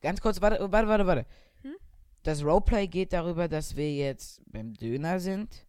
[0.00, 1.26] ganz kurz, warte, warte, warte, warte.
[1.62, 1.76] Hm?
[2.22, 5.66] Das Roleplay geht darüber, dass wir jetzt beim Döner sind.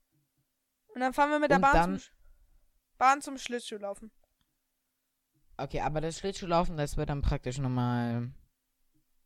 [0.94, 2.14] Und dann fahren wir mit der Bahn, dann- zum,
[2.98, 4.12] Bahn zum Schlittschuh laufen.
[5.58, 8.32] Okay, aber das Schlittschuhlaufen, das wird dann praktisch nochmal.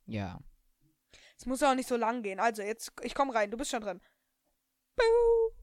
[0.05, 0.39] Ja.
[1.37, 2.39] Es muss ja auch nicht so lang gehen.
[2.39, 4.01] Also, jetzt, ich komm rein, du bist schon drin.
[4.95, 5.55] Buh.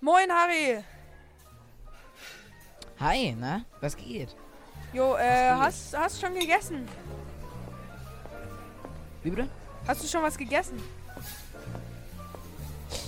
[0.00, 0.82] Moin, Harry.
[2.98, 3.64] Hi, na?
[3.80, 4.36] Was geht?
[4.92, 5.58] Jo, äh, geht?
[5.58, 6.88] hast, hast schon gegessen?
[9.22, 9.48] Wie bitte?
[9.86, 10.80] Hast du schon was gegessen?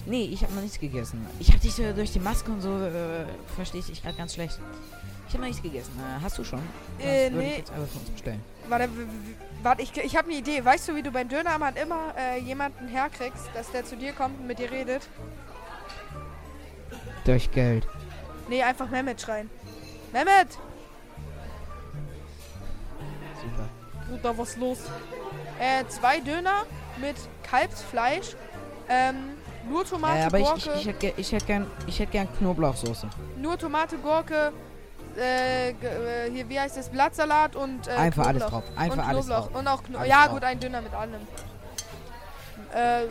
[0.07, 1.25] Nee, ich habe noch nichts gegessen.
[1.39, 4.35] Ich habe dich so durch die Maske und so, äh, verstehe ich dich gerade ganz
[4.35, 4.59] schlecht.
[5.29, 5.93] Ich habe noch nichts gegessen.
[5.99, 6.61] Äh, hast du schon?
[6.99, 7.51] Äh, würde nee.
[7.53, 8.43] ich jetzt einfach für uns bestellen.
[8.69, 8.89] Warte,
[9.63, 10.65] warte ich, ich habe eine Idee.
[10.65, 14.41] Weißt du, wie du beim Dönermann immer äh, jemanden herkriegst, dass der zu dir kommt
[14.41, 15.09] und mit dir redet?
[17.25, 17.87] Durch Geld.
[18.49, 19.49] Nee, einfach Mehmet schreien.
[20.13, 20.59] Mehmet!
[23.41, 23.69] Super.
[24.09, 24.79] Bruder, was los?
[25.59, 26.65] Äh, zwei Döner
[26.99, 28.35] mit Kalbsfleisch,
[28.89, 29.17] ähm,
[29.69, 32.11] nur Tomate, Äh, aber ich, Gurke, ich, ich hätte ge- ich hätt gern, ich hätt
[32.11, 33.09] gern Knoblauchsoße.
[33.37, 34.53] nur Tomate, Gurke,
[35.17, 35.75] äh, äh,
[36.33, 38.63] hier, wie heißt das, Blattsalat und äh, Einfach alles Knoblauch.
[38.65, 38.77] drauf.
[38.79, 39.47] Einfach und alles Knoblauch.
[39.49, 39.59] drauf.
[39.61, 40.35] Und auch Kno Alles Ja, drauf.
[40.35, 41.21] gut, ein Döner mit allem.
[42.75, 43.03] Äh,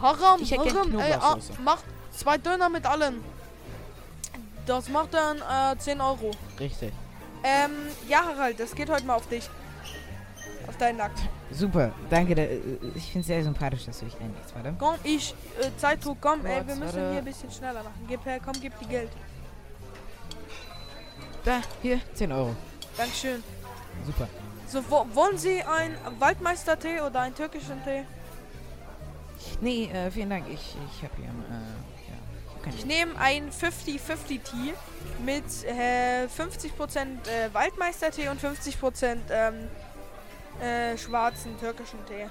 [0.00, 1.52] Haram, Ich hätte Haram, ey, ah, Knoblauchsoße.
[1.62, 1.78] mach
[2.16, 3.22] zwei Döner mit allem.
[4.66, 6.30] Das macht dann äh, 10 Euro.
[6.58, 6.92] Richtig.
[7.44, 7.70] Ähm,
[8.08, 9.48] ja, Harald, das geht heute mal auf dich.
[10.68, 11.18] Auf deinen Nackt.
[11.50, 11.92] Super.
[12.10, 12.34] Danke.
[12.34, 12.58] da- äh,
[12.94, 14.54] Ich finde es sehr sympathisch, dass du dich einlegst.
[14.54, 14.74] Warte.
[14.78, 18.04] Komm, ich, äh, Zeitdruck, komm, ey, wir müssen hier ein bisschen schneller machen.
[18.08, 19.10] Gib her, komm, gib die Geld.
[21.44, 22.54] Da, hier, 10 Euro.
[22.96, 23.42] Dankeschön.
[24.04, 24.28] Super.
[24.68, 28.04] So, wo, wollen Sie einen Waldmeister-Tee oder einen türkischen Tee?
[29.60, 30.46] Nee, äh, vielen Dank.
[30.48, 31.30] Ich, ich habe hier, äh,
[32.10, 32.62] ja.
[32.64, 34.74] Keine Ich nehme einen 50-50 Tee
[35.24, 36.98] mit äh, 50%
[37.28, 39.54] äh, Waldmeister-Tee und 50% ähm,
[40.60, 42.26] äh, schwarzen türkischen Tee.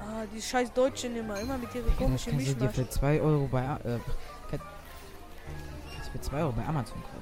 [0.00, 2.74] Ah, die scheiß Deutschen immer, immer mit das komischen kannst du dir Mischmasch.
[2.74, 3.98] für 2 Euro bei, A- äh,
[4.50, 4.60] kann-
[5.94, 7.20] kannst für 2 Euro bei Amazon kaufen.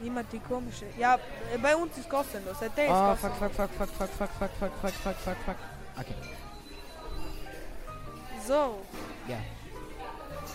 [0.00, 0.84] Niemand die komische.
[0.98, 2.58] Ja, äh, bei uns ist kostenlos.
[2.60, 3.52] Der Tee ist Oh, fuck, kostenlos.
[3.56, 5.56] fuck, fuck, fuck, fuck, fuck, fuck, fuck, fuck, fuck, fuck, fuck.
[5.98, 6.14] Okay,
[8.46, 8.78] So,
[9.26, 9.36] ja.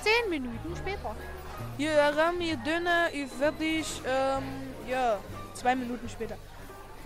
[0.03, 1.15] 10 Minuten später.
[1.77, 3.85] Hier, Ram, hier Döner, ich fertig.
[4.05, 4.43] Ähm,
[4.89, 5.17] ja,
[5.53, 6.35] zwei Minuten später.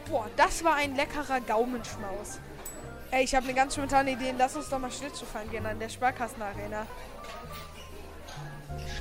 [0.09, 2.40] Boah, das war ein leckerer Gaumenschmaus.
[3.12, 4.34] Ey, ich habe eine ganz spontane Idee.
[4.38, 6.85] Lass uns doch mal Schlittschuh fahren gehen an der Sparkassenarena.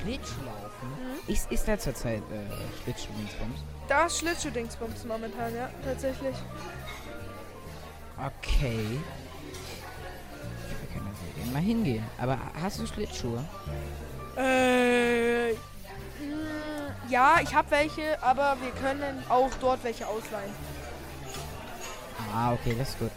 [0.01, 0.89] Schlittschuhlaufen?
[0.89, 1.33] Mhm.
[1.33, 3.59] Ist, ist da zurzeit äh, Schlittschuh-Dingsbums?
[3.87, 6.35] Da ist Schlittschuh-Dingsbums momentan, ja, tatsächlich.
[8.17, 8.99] Okay.
[10.79, 12.03] Wir können da gerne mal hingehen.
[12.17, 13.43] Aber hast du Schlittschuhe?
[14.37, 15.57] Äh, mh,
[17.09, 20.51] ja, ich habe welche, aber wir können auch dort welche ausleihen.
[22.33, 23.11] Ah, okay, das ist gut.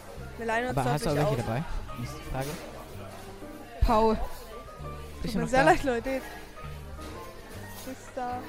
[0.69, 1.37] Aber hast du auch welche aus.
[1.37, 1.63] dabei?
[1.99, 2.47] Nächste Frage.
[3.81, 4.17] Paul.
[5.21, 5.71] Tut mir sehr da?
[5.71, 6.09] leid, Leute.
[6.09, 6.23] Ist
[8.15, 8.39] da.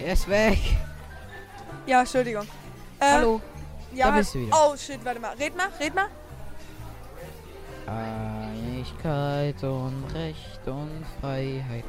[0.00, 0.58] Er ist weg.
[1.86, 2.44] Ja, Entschuldigung.
[3.00, 3.40] Äh, Hallo.
[3.92, 4.56] Ja, da bist du wieder.
[4.56, 5.34] Oh shit, warte mal.
[5.36, 6.08] Red mal, red mal.
[7.86, 11.84] Einigkeit und Recht und Freiheit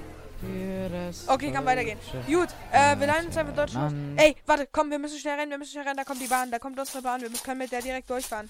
[1.28, 1.98] Okay, kann weitergehen.
[2.28, 3.74] Gut, äh, wir leihen uns einfach dort.
[3.74, 4.20] Land.
[4.20, 5.98] Ey, warte, komm, wir müssen schnell rennen, wir müssen schnell rennen.
[5.98, 7.22] Da kommt die Bahn, da kommt unsere Bahn.
[7.22, 8.50] Wir können mit der direkt durchfahren.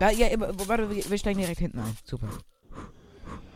[0.00, 1.96] Ja, ja, warte, wir, steigen direkt hinten ein.
[2.04, 2.28] Super.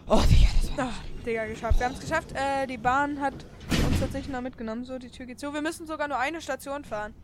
[0.07, 0.91] Oh, Digga, das war...
[0.93, 1.79] Ach, Digga, geschafft.
[1.79, 2.33] Wir haben es geschafft.
[2.35, 3.35] Äh, die Bahn hat
[3.71, 4.85] uns tatsächlich noch mitgenommen.
[4.85, 5.55] So, die Tür geht zu.
[5.55, 7.15] Wir müssen sogar nur eine Station fahren.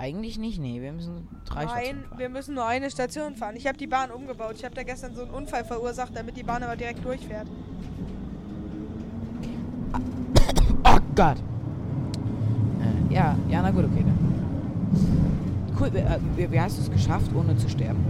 [0.00, 0.80] Eigentlich nicht, nee.
[0.80, 2.18] Wir müssen drei Nein, Stationen fahren.
[2.18, 3.54] wir müssen nur eine Station fahren.
[3.56, 4.54] Ich habe die Bahn umgebaut.
[4.56, 7.46] Ich habe da gestern so einen Unfall verursacht, damit die Bahn aber direkt durchfährt.
[10.82, 11.36] Oh Gott.
[12.80, 14.18] Äh, ja, ja, na gut, okay dann.
[15.78, 18.02] Cool, wie, äh, wie, wie hast du es geschafft, ohne zu sterben?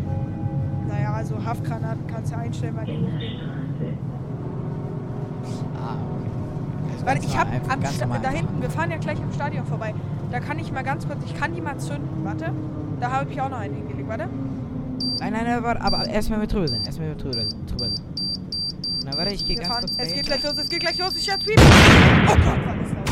[0.87, 3.41] Naja, also Haftgranaten kannst du einstellen, weil die hochgehen.
[5.77, 6.93] Ah, okay.
[6.93, 9.93] Also Weil ganz ich habe da hinten, wir fahren ja gleich am Stadion vorbei.
[10.31, 12.25] Da kann ich mal ganz kurz, ich kann die mal zünden.
[12.25, 12.53] Warte,
[13.00, 14.09] da habe ich auch noch einen hingelegt.
[14.09, 14.29] Warte.
[15.19, 16.87] Nein, nein, nein, warte, aber erstmal mit drüber sind.
[16.87, 18.03] Erstmal mit drüber, drüber sind.
[19.05, 19.85] Na, warte, ich gehe ganz fahren.
[19.85, 21.17] kurz Es geht gleich los, es geht gleich los.
[21.17, 21.59] Ich hab Tweet.
[21.59, 23.10] Oh Gott, war das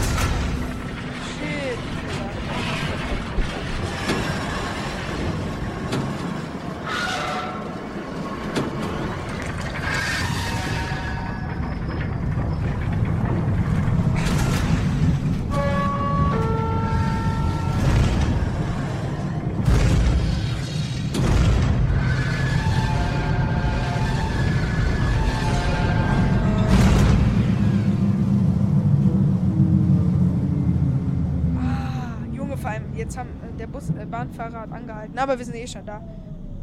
[33.59, 36.03] der Bus, äh, Bahnfahrer hat angehalten, aber wir sind eh schon da.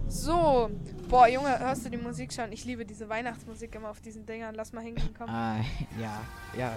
[0.08, 0.70] So,
[1.10, 2.52] boah, Junge, hörst du die Musik schon?
[2.52, 4.54] Ich liebe diese Weihnachtsmusik immer auf diesen Dingern.
[4.54, 5.30] Lass mal hingehen, komm.
[5.30, 5.58] Ah,
[6.00, 6.22] ja,
[6.58, 6.74] ja.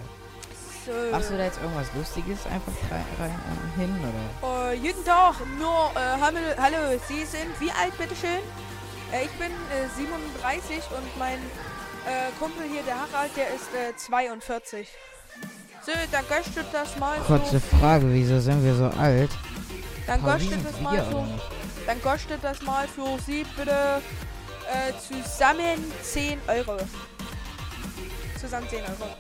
[0.87, 0.93] So.
[1.13, 4.71] Machst du da jetzt irgendwas Lustiges einfach rein, rein äh, hin, oder?
[4.71, 8.41] Äh, jeden Tag nur, äh, hallo, hallo, Sie sind wie alt, bitteschön?
[9.13, 11.39] Äh, ich bin äh, 37 und mein
[12.07, 14.89] äh, Kumpel hier, der Harald, der ist äh, 42.
[15.85, 17.77] So, dann göstet das mal Kurze so.
[17.79, 19.31] Frage, wieso sind wir so alt?
[20.09, 21.43] Dann göstet das mal nicht?
[21.87, 24.01] Dann kostet das mal für Sie bitte
[24.73, 26.79] äh, zusammen 10 Euro.
[28.41, 29.11] Zusammen 10 Euro.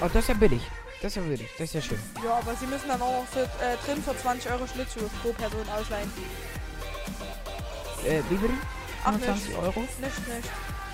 [0.00, 0.62] Oh, das ist ja billig.
[1.02, 1.48] Das ist ja billig.
[1.58, 2.00] Das ist ja schön.
[2.24, 5.34] Ja, aber Sie müssen dann auch noch für, äh, drin für 20 Euro Schlittschuh pro
[5.34, 6.10] Person ausleihen.
[8.06, 8.54] Äh, wie bitte?
[9.04, 9.80] Ach, 25 Euro?
[9.80, 10.48] Nicht, nicht.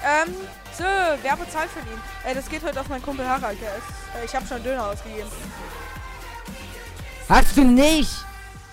[0.04, 0.34] Ähm,
[0.76, 0.84] so,
[1.22, 2.00] wer bezahlt für ihn?
[2.24, 3.58] Äh, das geht heute auf meinen Kumpel Harald.
[3.60, 5.30] Ist, äh, ich habe schon Döner ausgegeben.
[7.28, 8.26] Hast du nicht!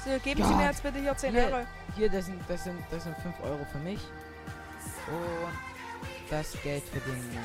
[0.03, 0.55] So, geben Sie Ja.
[0.57, 1.45] mir jetzt bitte hier 10 Hier.
[1.45, 1.65] Euro.
[1.95, 3.99] Hier, das sind, das sind, das sind 5 Euro für mich.
[5.07, 5.53] Und
[6.29, 7.13] das Geld für den.
[7.15, 7.39] Äh,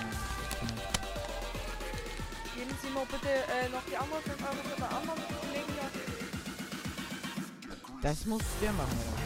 [2.59, 5.91] Geben Sie mir bitte äh, noch die anderen 5 Euro für den anderen Kollegen hier.
[8.03, 9.23] das musst du machen, oder?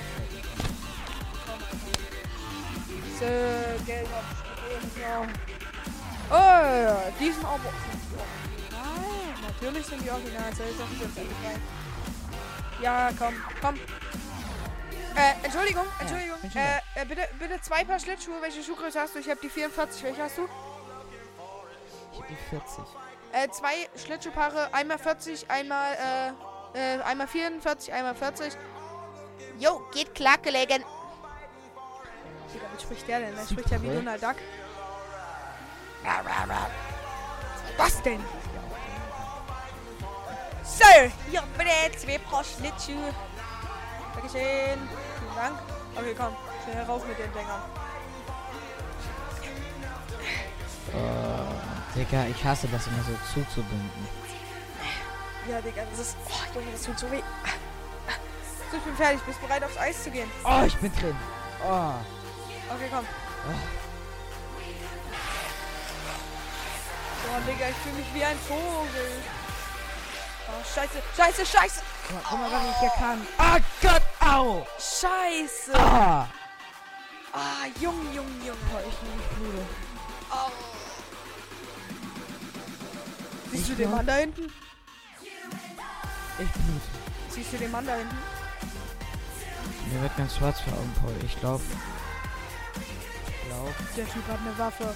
[3.19, 3.26] So,
[3.87, 5.26] Geld hab ich gegeben, ja.
[6.31, 7.73] Oh, die sind aber.
[8.70, 10.55] Nein, natürlich sind die original.
[10.55, 10.76] So, ich
[12.82, 13.75] Ja, komm, komm.
[15.14, 16.38] Äh, Entschuldigung, Entschuldigung.
[16.40, 18.40] schon äh, äh, bitte, bitte zwei Paar Schlittschuhe.
[18.40, 19.20] Welche Schuhgröße hast du?
[19.20, 20.02] Ich habe die 44.
[20.02, 20.49] Welche hast du?
[22.12, 22.84] Ich hab die 40.
[23.32, 24.73] Äh, zwei Schlittschuhpaare.
[24.73, 26.34] Einmal 40, einmal,
[26.75, 28.55] äh, äh, einmal 44, einmal 40.
[29.58, 30.85] Jo, geht klar, gelegen.
[32.52, 33.37] Digga, wie spricht der denn?
[33.37, 33.94] Der spricht ja wie.
[33.94, 34.37] Donald Duck.
[37.76, 38.20] Was denn?
[40.79, 40.85] So,
[41.31, 43.13] hier bitte zwei Paar Schlittschuhe.
[44.15, 44.89] Dankeschön.
[45.19, 45.59] Vielen Dank.
[45.95, 46.35] Okay, komm.
[46.65, 47.63] Schnell herauf mit den Dingern.
[50.95, 51.53] Oh,
[51.95, 54.09] Digga, ich hasse das immer so zuzubinden.
[55.49, 56.17] Ja, Digga, das ist...
[56.29, 57.23] Oh, Junge, das tut so weh.
[58.71, 59.21] So, ich bin fertig.
[59.23, 60.31] Bist bereit, aufs Eis zu gehen?
[60.45, 61.17] Oh, ich bin drin.
[61.63, 61.93] Oh.
[62.75, 63.07] Okay, komm.
[67.27, 69.23] Boah, Digga, ich fühle mich wie ein Vogel.
[70.75, 71.83] Scheiße, scheiße, scheiße.
[72.07, 73.26] Guck mal, guck mal, was ich hier kann.
[73.38, 74.66] Ah, Gott, au!
[74.78, 75.75] Scheiße.
[75.75, 76.26] Ah!
[77.33, 78.57] Ah, jung, jung, jung.
[78.75, 79.66] Oh, ich bin nicht müde.
[80.31, 80.50] Au.
[83.50, 83.90] Siehst du den?
[83.90, 84.52] Mann da hinten?
[86.38, 86.81] Ich blute.
[87.31, 88.19] Siehst du den Mann da hinten?
[89.90, 91.14] Mir wird ganz schwarz vor Augen, Paul.
[91.25, 91.61] Ich glaub.
[93.26, 93.75] Ich glaub.
[93.97, 94.95] Der Typ hat eine Waffe.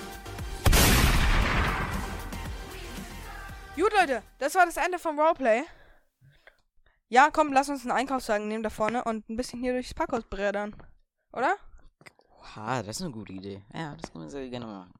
[3.76, 5.62] Gut, Leute, das war das Ende vom Roleplay.
[7.08, 10.24] Ja, komm, lass uns einen Einkaufswagen nehmen da vorne und ein bisschen hier durchs Parkhaus
[10.24, 10.74] brädern.
[11.32, 11.56] Oder?
[12.40, 13.62] Oha, das ist eine gute Idee.
[13.74, 14.94] Ja, das können wir sehr gerne machen.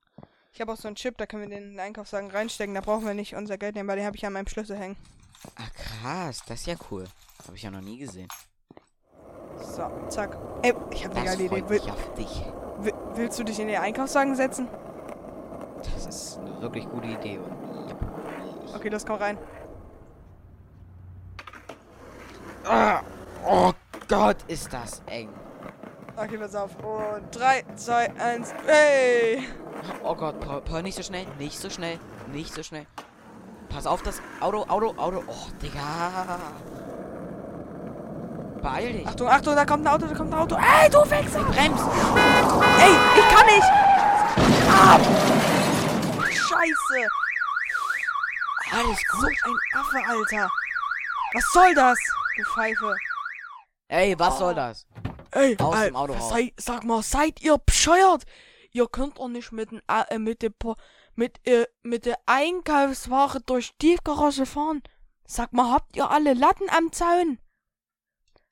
[0.53, 2.75] Ich habe auch so einen Chip, da können wir den in den Einkaufswagen reinstecken.
[2.75, 4.97] Da brauchen wir nicht unser Geld nehmen, weil den habe ich an meinem Schlüssel hängen.
[5.57, 6.43] Ah, krass.
[6.47, 7.07] Das ist ja cool.
[7.47, 8.29] Habe ich ja noch nie gesehen.
[9.59, 10.37] So, zack.
[10.63, 11.69] Ey, ich habe eine geile Idee.
[11.69, 12.45] Will, auf dich.
[12.79, 14.69] will, willst du dich in den Einkaufswagen setzen?
[15.83, 17.41] Das ist eine wirklich gute Idee.
[17.63, 17.66] Ich
[18.77, 19.39] Okay, das kommt rein.
[22.69, 23.01] Ah,
[23.47, 23.73] oh
[24.07, 25.31] Gott, ist das eng.
[26.15, 26.71] Okay, pass auf.
[26.83, 28.55] Und 3, 2, 1.
[28.67, 29.49] Hey!
[30.03, 31.99] Oh Gott, Paul, Paul, nicht so schnell, nicht so schnell,
[32.33, 32.87] nicht so schnell.
[33.71, 35.23] Pass auf das Auto, Auto, Auto.
[35.27, 36.39] Oh, Digga.
[38.61, 39.07] Beeil dich.
[39.07, 40.57] Achtung, Achtung, da kommt ein Auto, da kommt ein Auto.
[40.57, 41.45] Ey, du Wichser!
[41.45, 41.85] Bremst.
[42.79, 43.71] Ey, ich kann nicht!
[44.69, 44.99] Ah!
[46.31, 47.09] Scheiße!
[48.77, 49.37] Alles So gut.
[49.45, 50.51] ein Affe, Alter!
[51.35, 51.99] Was soll das?
[52.37, 52.95] Du Pfeife.
[53.89, 54.87] Ey, was soll das?
[55.33, 56.29] Ey, Aus Al- dem Auto raus.
[56.31, 58.25] sei, sag mal, seid ihr bescheuert?
[58.73, 60.77] Ihr könnt doch nicht mit, äh, mit, der, Po-
[61.15, 64.83] mit, äh, mit der Einkaufsware durch die Garage fahren.
[65.27, 67.39] Sag mal, habt ihr alle Latten am Zaun?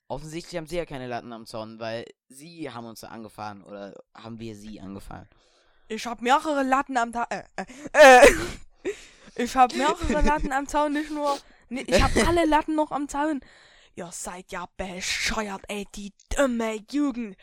[0.07, 4.39] Offensichtlich haben sie ja keine Latten am Zaun, weil sie haben uns angefahren oder haben
[4.39, 5.27] wir sie angefahren.
[5.87, 7.65] Ich hab mehrere Latten am Ta äh, äh,
[8.23, 8.27] äh,
[9.35, 11.37] Ich hab mehrere Latten am Zaun, nicht nur.
[11.69, 13.41] Nee, ich hab alle Latten noch am Zaun.
[13.95, 17.37] Ihr seid ja bescheuert, ey, die dumme Jugend.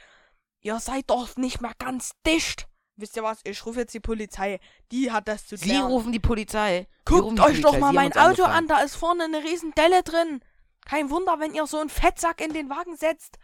[0.61, 2.69] Ihr seid doch nicht mehr ganz dicht.
[2.97, 3.41] Wisst ihr was?
[3.45, 4.61] Ich rufe jetzt die Polizei.
[4.93, 5.87] Die hat das zu Sie klären.
[5.87, 6.87] rufen die Polizei.
[7.09, 7.79] Sie Guckt euch doch Polizei.
[7.81, 10.41] mal Sie haben mein Auto an, da ist vorne eine riesen Delle drin.
[10.85, 13.39] Kein Wunder, wenn ihr so einen Fettsack in den Wagen setzt.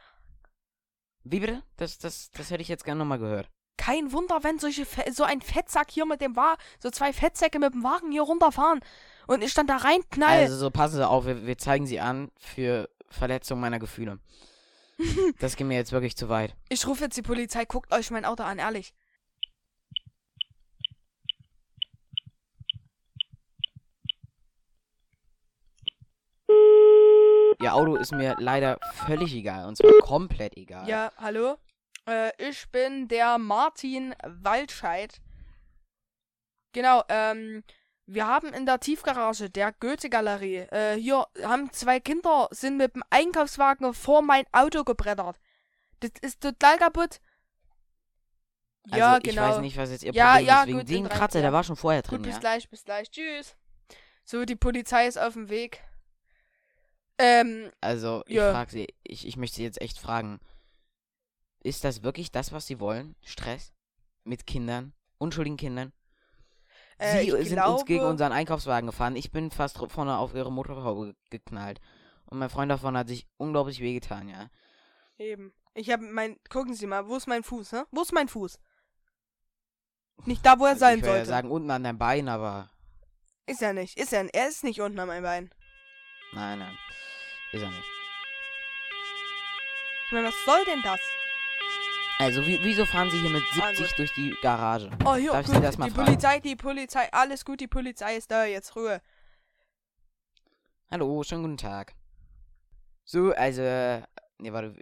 [1.24, 1.62] Wie bitte?
[1.76, 3.50] Das, das, das hätte ich jetzt gerne nochmal gehört.
[3.78, 7.72] Kein Wunder, wenn solche so ein Fettsack hier mit dem Wagen, so zwei Fettsäcke mit
[7.72, 8.80] dem Wagen hier runterfahren
[9.26, 10.40] und ich dann da reinknall.
[10.40, 14.18] Also so passen Sie auf, wir, wir zeigen Sie an für Verletzung meiner Gefühle.
[15.38, 16.54] das geht mir jetzt wirklich zu weit.
[16.68, 18.92] Ich rufe jetzt die Polizei, guckt euch mein Auto an, ehrlich.
[27.60, 29.66] Ihr Auto ist mir leider völlig egal.
[29.66, 30.88] Und zwar komplett egal.
[30.88, 31.56] Ja, hallo?
[32.08, 35.20] Äh, ich bin der Martin Waldscheid.
[36.72, 37.62] Genau, ähm,
[38.06, 43.02] wir haben in der Tiefgarage der Goethe-Galerie, äh, hier haben zwei Kinder, sind mit dem
[43.10, 45.38] Einkaufswagen vor mein Auto gebrettert.
[46.00, 47.20] Das ist total kaputt.
[48.90, 49.42] Also, ja, ich genau.
[49.42, 50.88] weiß nicht, was jetzt ihr Ja, Problem ja, ist.
[50.88, 52.40] Wegen gut, drei- Kratzer, der war schon vorher Gut, drin, bis ja?
[52.40, 53.10] gleich, bis gleich.
[53.10, 53.56] Tschüss.
[54.24, 55.82] So, die Polizei ist auf dem Weg.
[57.18, 58.52] Ähm, Also, ich Ja.
[58.52, 60.40] frage sie, ich, ich möchte sie jetzt echt fragen.
[61.60, 63.16] Ist das wirklich das, was sie wollen?
[63.24, 63.72] Stress?
[64.24, 64.92] Mit Kindern?
[65.18, 65.92] Unschuldigen Kindern?
[66.98, 69.16] äh, sie ich sind glaube, uns gegen unseren Einkaufswagen gefahren.
[69.16, 71.80] Ich bin fast vorne auf ihre Motorhaube geknallt.
[72.26, 74.50] Und mein Freund davon hat sich unglaublich wehgetan, ja.
[75.16, 75.52] Eben.
[75.74, 76.36] Ich habe mein.
[76.50, 77.82] Gucken Sie mal, wo ist mein Fuß, hä?
[77.90, 78.58] Wo ist mein Fuß?
[80.24, 81.30] Nicht da, wo er Also sein ich würde ja sollte.
[81.30, 82.70] sagen, unten an deinem Bein, aber.
[83.46, 83.98] Ist er nicht.
[83.98, 84.32] Ist er.
[84.34, 85.50] Er ist nicht unten an meinem Bein.
[86.32, 86.76] Nein, nein.
[87.52, 87.84] Ist er nicht.
[90.06, 91.00] Ich meine, was soll denn das?
[92.20, 94.90] Also, wie, wieso fahren sie hier mit 70 Also- durch die Garage?
[95.04, 96.06] Oh, hier, Darf ich gut, Sie das mal die fragen?
[96.06, 99.00] Polizei, die Polizei, alles gut, die Polizei ist da, jetzt Ruhe.
[100.90, 101.94] Hallo, schönen guten Tag.
[103.04, 103.62] So, also.
[104.38, 104.74] Nee, warte,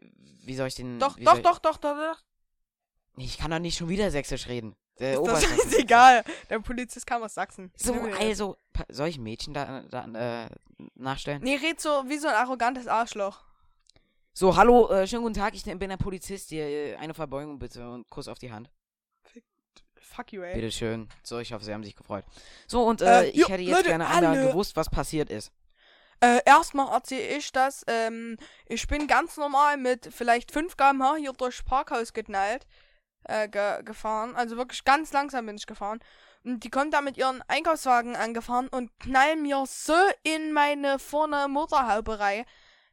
[0.44, 0.98] wie soll ich den.
[0.98, 2.22] Doch, doch, soll doch, doch, doch, doch.
[3.18, 4.74] Ich, ich kann doch nicht schon wieder Sächsisch reden.
[4.98, 6.24] Der Ist das ist egal.
[6.48, 7.70] Der Polizist kam aus Sachsen.
[7.76, 8.56] So, also.
[8.88, 10.48] Soll ich ein Mädchen da, da äh,
[10.94, 11.42] nachstellen?
[11.42, 13.45] Nee, red so wie so ein arrogantes Arschloch.
[14.38, 16.66] So, hallo, äh, schönen guten Tag, ich bin der Polizist hier.
[16.66, 18.68] äh, Eine Verbeugung bitte und Kuss auf die Hand.
[19.98, 20.54] Fuck you, ey.
[20.54, 21.08] Bitteschön.
[21.22, 22.22] So, ich hoffe, Sie haben sich gefreut.
[22.66, 24.48] So, und äh, Äh, ich jo, hätte jetzt Leute, gerne einmal alle.
[24.48, 25.52] gewusst, was passiert ist.
[26.20, 27.82] Äh, erstmal erzähle ich das.
[27.86, 32.66] Ähm, ich bin ganz normal mit vielleicht 5 km/h hier durchs Parkhaus geknallt,
[33.24, 34.36] äh, ge gefahren.
[34.36, 36.00] Also wirklich ganz langsam bin ich gefahren.
[36.44, 41.48] Und die kommt da mit ihren Einkaufswagen angefahren und knallen mir so in meine vorne
[41.48, 42.44] Motorhaube rein.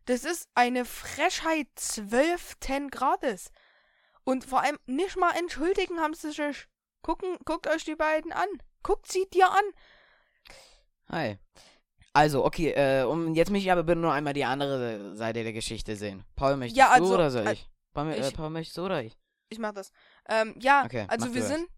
[0.05, 3.51] Das ist eine Frechheit 12 10 Grades.
[4.25, 6.67] Und vor allem nicht mal entschuldigen haben sie sich.
[7.01, 8.47] Gucken, guckt euch die beiden an.
[8.81, 9.63] Guckt sie dir an.
[11.09, 11.37] Hi.
[12.13, 15.51] Also, okay, äh, um, jetzt möchte ich aber bitte nur einmal die andere Seite der
[15.53, 16.23] Geschichte sehen.
[16.35, 17.69] Paul, möchtest Ja, du also, oder soll äh, ich?
[17.93, 19.17] Paul, äh, ich- Paul, möchtest du oder ich?
[19.49, 19.91] Ich mach das.
[20.29, 21.57] Ähm, ja, Okay, also wir du das.
[21.57, 21.69] sind,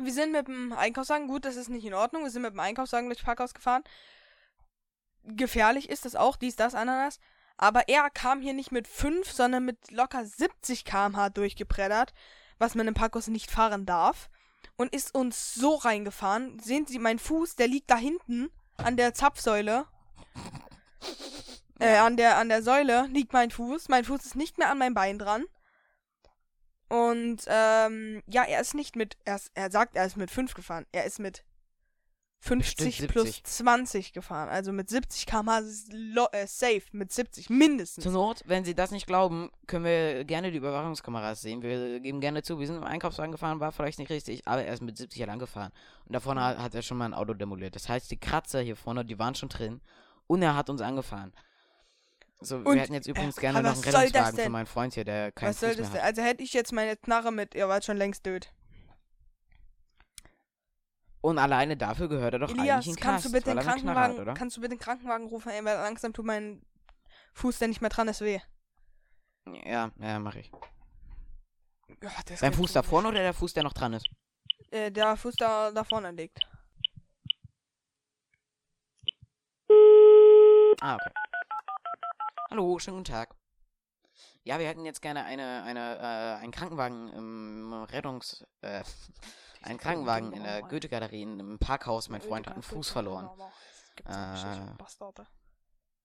[0.00, 2.60] wir sind mit dem Einkaufswagen, gut, das ist nicht in Ordnung, wir sind mit dem
[2.60, 3.84] Einkaufswagen durchs Parkhaus gefahren.
[5.24, 7.18] Gefährlich ist das auch, dies, das, Ananas.
[7.58, 12.14] Aber er kam hier nicht mit 5, sondern mit locker 70 km/h durchgebreddert,
[12.58, 14.30] was man im Parkhaus nicht fahren darf.
[14.76, 16.60] Und ist uns so reingefahren.
[16.60, 19.86] Sehen Sie, mein Fuß, der liegt da hinten an der Zapfsäule.
[21.80, 23.88] Äh, an der, an der Säule liegt mein Fuß.
[23.88, 25.44] Mein Fuß ist nicht mehr an meinem Bein dran.
[26.88, 30.54] Und ähm, ja, er ist nicht mit, er, ist, er sagt, er ist mit 5
[30.54, 30.86] gefahren.
[30.92, 31.44] Er ist mit
[32.40, 33.44] 50 Bestimmt plus 70.
[33.44, 34.48] 20 gefahren.
[34.48, 36.82] Also mit 70 km/h ist lo- äh, safe.
[36.92, 38.04] Mit 70 mindestens.
[38.04, 41.62] Zur Not, wenn Sie das nicht glauben, können wir gerne die Überwachungskameras sehen.
[41.62, 44.72] Wir geben gerne zu, wir sind im Einkaufswagen gefahren, war vielleicht nicht richtig, aber er
[44.72, 45.72] ist mit 70 lang gefahren.
[46.06, 47.74] Und da vorne hat, er schon mal ein Auto demoliert.
[47.74, 49.80] Das heißt, die Kratzer hier vorne, die waren schon drin
[50.28, 51.32] und er hat uns angefahren.
[52.40, 54.66] So, Und, wir hätten jetzt übrigens äh, gerne noch einen soll das Rettungswagen für meinen
[54.66, 56.06] Freund hier, der keinen Was soll Fuß das mehr denn?
[56.08, 58.52] Also hätte ich jetzt meine Knarre mit, ihr wart schon längst tot.
[61.28, 63.62] Und alleine dafür gehört er doch Elias, eigentlich in den kannst Knast, du bitte den
[63.62, 64.32] Krankenwagen, hat, oder?
[64.32, 66.64] kannst du bitte den Krankenwagen rufen, ey, weil langsam tut mein
[67.34, 68.40] Fuß, der nicht mehr dran ist, weh.
[69.62, 70.50] Ja, ja, mach ich.
[72.30, 74.08] Ist Dein Fuß da vorne oder der Fuß, der noch dran ist?
[74.70, 76.38] Äh, der Fuß da, da vorne liegt.
[80.80, 81.12] Ah, okay.
[82.50, 83.34] Hallo, schönen guten Tag.
[84.44, 88.82] Ja, wir hätten jetzt gerne eine, eine, äh, einen Krankenwagen im Rettungs, äh,
[89.62, 92.08] einen Krankenwagen in der Goethe-Galerie in- im Parkhaus.
[92.08, 93.28] Mein Freund hat einen Fuß verloren.
[94.06, 94.74] Äh.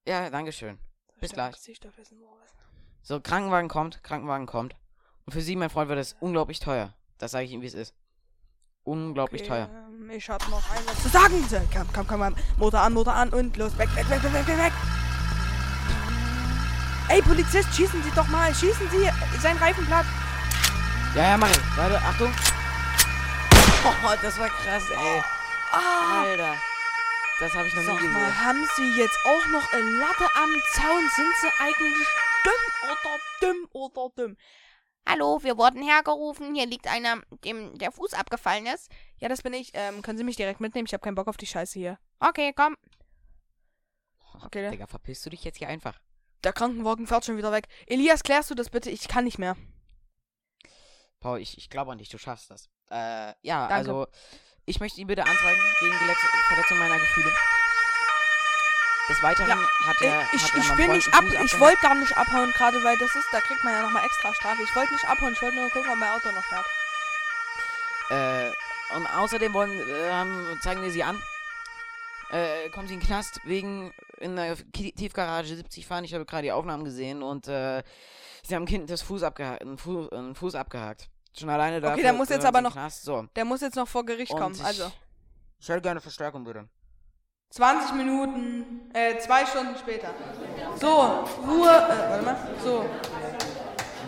[0.07, 0.79] Ja, dankeschön.
[1.19, 1.55] Bis gleich.
[3.01, 4.75] So, Krankenwagen kommt, Krankenwagen kommt.
[5.25, 6.93] Und für Sie, mein Freund, wird es unglaublich teuer.
[7.17, 7.93] Das sage ich Ihnen, wie es ist.
[8.83, 9.69] Unglaublich Okay, teuer.
[9.87, 11.45] ähm, ich hab noch ein was zu sagen.
[11.71, 12.35] Komm, komm, komm.
[12.57, 13.77] Motor an, Motor an und los.
[13.77, 14.73] Weg, weg, weg, weg, weg, weg, weg.
[17.09, 18.53] Ey, Polizist, schießen Sie doch mal.
[18.53, 20.05] Schießen Sie sein Reifen platt.
[21.15, 21.77] Ja, ja, mach ich.
[21.77, 22.33] Warte, Achtung.
[23.85, 25.21] Oh, das war krass, ey.
[25.71, 26.57] Ah, Alter.
[27.39, 28.13] Das habe ich noch nie Sag gesehen.
[28.13, 31.09] mal, haben Sie jetzt auch noch eine Latte am Zaun?
[31.15, 32.07] Sind Sie eigentlich
[32.43, 34.37] dumm oder dumm oder dumm?
[35.07, 36.55] Hallo, wir wurden hergerufen.
[36.55, 38.89] Hier liegt einer, dem der Fuß abgefallen ist.
[39.17, 39.71] Ja, das bin ich.
[39.73, 40.85] Ähm, können Sie mich direkt mitnehmen?
[40.85, 41.99] Ich habe keinen Bock auf die Scheiße hier.
[42.19, 42.77] Okay, komm.
[44.45, 44.69] Okay.
[44.69, 45.99] Digga, verpisst du dich jetzt hier einfach.
[46.45, 47.67] Der Krankenwagen fährt schon wieder weg.
[47.87, 48.89] Elias, klärst du das bitte?
[48.89, 49.57] Ich kann nicht mehr.
[51.19, 52.69] Paul, ich, ich glaube an dich, du schaffst das.
[52.89, 53.73] Äh, ja, Danke.
[53.75, 54.07] also,
[54.65, 57.31] ich möchte ihn bitte anzeigen wegen Gelex- Verletzung meiner Gefühle.
[59.09, 60.21] Des Weiteren Ja, hat Äh, er.
[60.31, 61.23] ich hat er ich Freund nicht ab.
[61.25, 64.05] Fuß Ich wollte gar nicht abhauen gerade, weil das ist, da kriegt man ja nochmal
[64.05, 64.63] extra Strafe.
[64.63, 66.65] Ich wollte nicht abhauen, ich wollte nur gucken, ob mein Auto noch fährt.
[68.09, 71.21] Äh, und außerdem wollen, äh, zeigen wir sie an.
[72.29, 76.03] Äh, kommen sie in den Knast wegen in der Tiefgarage 70 fahren.
[76.05, 77.83] Ich habe gerade die Aufnahmen gesehen und äh,
[78.43, 81.09] sie haben ein Kind das Fuß abgehakt, einen, Fu einen Fuß abgehakt.
[81.37, 82.03] Schon alleine dafür.
[82.03, 83.03] der muss jetzt aber noch- Knast.
[83.03, 83.23] So.
[83.35, 84.55] Der muss jetzt noch vor Gericht Und kommen.
[84.55, 84.91] ich, Also,
[85.59, 86.67] Ich hätte gerne Verstärkung, bitte.
[87.51, 90.09] 20 Minuten, äh, zwei Stunden später.
[90.79, 90.87] So,
[91.47, 92.35] Ruhe, äh, warte mal.
[92.63, 92.85] So.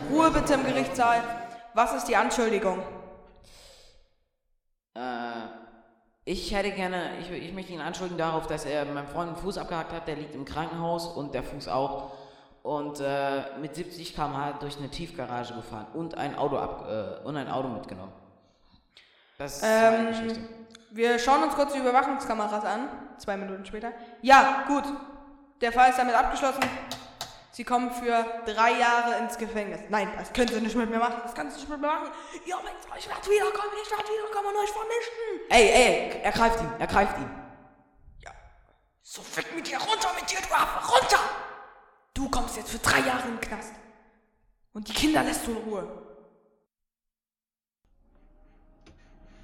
[0.09, 1.23] Ruhe bitte im Gerichtssaal.
[1.73, 2.81] Was ist die Anschuldigung?
[4.95, 5.47] Äh,
[6.25, 9.57] ich hätte gerne, ich, ich möchte ihn anschuldigen darauf, dass er meinem Freund einen Fuß
[9.57, 12.13] abgehakt hat, der liegt im Krankenhaus und der Fuß auch.
[12.65, 17.37] Und äh, mit 70 km/h durch eine Tiefgarage gefahren und ein Auto ab äh, und
[17.37, 18.11] ein Auto mitgenommen.
[19.37, 20.39] Das ist meine Geschichte.
[20.39, 20.49] Ähm,
[20.89, 22.89] wir schauen uns kurz die Überwachungskameras an.
[23.19, 23.91] Zwei Minuten später.
[24.23, 24.83] Ja, gut.
[25.61, 26.63] Der Fall ist damit abgeschlossen.
[27.51, 29.81] Sie kommen für drei Jahre ins Gefängnis.
[29.89, 31.21] Nein, das können Sie nicht mit mir machen.
[31.21, 32.09] Das kannst du nicht mit mir machen.
[32.47, 33.73] Ja, Gott, ich werde wiederkommen.
[33.83, 35.49] Ich werde wiederkommen und euch vernichten.
[35.49, 37.29] Ey, ey, er greift ihn, er greift ihn.
[39.03, 40.91] So fick mit dir runter mit dir, du Affe.
[40.91, 41.19] Runter!
[42.15, 43.73] Du kommst jetzt für drei Jahre in den Knast.
[44.73, 45.87] Und die Kinder lässt du in Ruhe.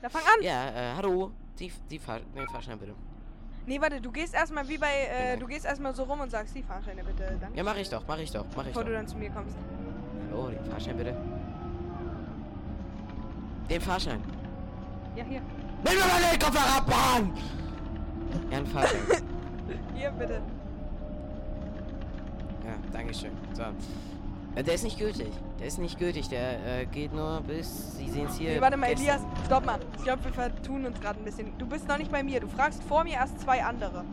[0.02, 0.42] Na, fang an.
[0.42, 1.32] Ja, äh, hallo.
[1.60, 2.96] Die, die Fahr nee, Fahrschein bitte.
[3.66, 6.56] Nee, warte, du gehst erstmal wie bei, äh, du gehst erstmal so rum und sagst,
[6.56, 7.58] die Fahrscheine bitte, danke.
[7.58, 8.90] Ja, mach ich doch, mach ich doch, mach ich Bevor doch.
[8.90, 9.56] du dann zu mir kommst.
[10.32, 11.16] Hallo, den Fahrschein bitte.
[13.70, 14.24] Den Fahrschein.
[15.16, 15.42] Ja, hier.
[15.84, 17.38] Nimm mir meine Koffer ab, Mann!
[18.50, 19.02] Ja, ein Fahrschein.
[19.94, 20.42] Hier, bitte.
[22.66, 23.32] Ja, dankeschön.
[23.54, 23.64] So.
[24.56, 25.32] Äh, Der ist nicht gültig.
[25.60, 26.28] Der ist nicht gültig.
[26.30, 27.96] Der äh, geht nur bis.
[27.98, 28.56] Sie sehen es hier.
[28.56, 29.06] Nee, warte mal, gestern.
[29.08, 29.80] Elias, stopp mal.
[29.98, 31.54] Ich glaube, wir vertun uns gerade ein bisschen.
[31.58, 32.40] Du bist noch nicht bei mir.
[32.40, 34.04] Du fragst vor mir erst zwei andere.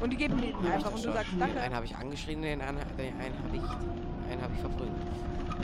[0.00, 1.60] Und die geben den ich einfach und du sagst Den danke.
[1.60, 4.32] einen habe ich angeschrien, den anderen den einen habe ich.
[4.32, 4.92] einen habe ich verprügelt.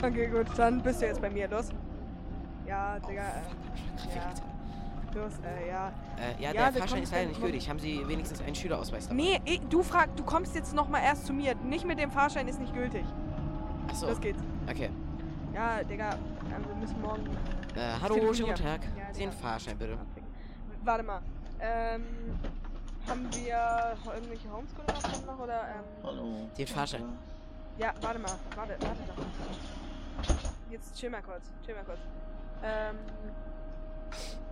[0.01, 1.47] Okay, gut, dann bist du jetzt bei mir.
[1.49, 1.69] Los.
[2.65, 4.21] Ja, Digga, Oh, ja.
[4.21, 4.48] äh,
[5.15, 5.91] los, äh, ja.
[6.17, 7.69] Äh, ja, Ja, der Fahrschein ist leider nicht gültig.
[7.69, 9.15] Haben Sie wenigstens einen Schülerausweis dabei?
[9.21, 11.55] Nee, eh, du fragst, du kommst jetzt nochmal erst zu mir.
[11.55, 13.05] Nicht mit dem Fahrschein ist nicht gültig.
[13.87, 14.07] Achso.
[14.07, 14.41] Los geht's.
[14.69, 14.89] Okay.
[15.53, 17.25] Ja, Digga, äh, wir müssen morgen.
[17.75, 18.81] Äh, hallo, schönen guten Tag.
[18.97, 19.31] Ja, Den.
[19.31, 19.97] Fahrschein bitte.
[20.83, 21.21] Warte mal.
[21.61, 22.03] Ähm,
[23.07, 25.61] haben wir irgendwelche Homeschooling-Aufgaben noch oder,
[26.05, 27.03] ähm, Den Fahrschein.
[27.77, 30.35] ja, warte mal, warte, warte doch.
[30.69, 31.99] Jetzt chill mal kurz, chill mal kurz.
[32.63, 32.95] Ähm,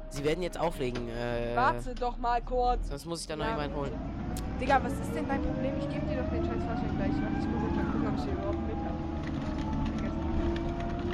[0.10, 1.08] Sie werden jetzt auflegen.
[1.10, 2.88] Äh, warte doch mal kurz.
[2.89, 3.52] Sonst muss ich da noch Ja.
[3.52, 3.91] jemanden holen.
[4.60, 5.74] Digga, was ist denn dein Problem?
[5.80, 7.12] Ich gebe dir doch den scheiß Fahrschein gleich.
[7.12, 8.98] Warte, ich muss jetzt mal gucken, ob ich hier überhaupt mit habe.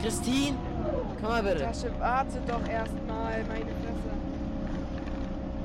[0.01, 0.57] Christine!
[1.19, 1.59] Komm mal bitte.
[1.63, 4.11] Tasche, warte doch erstmal, meine Fresse.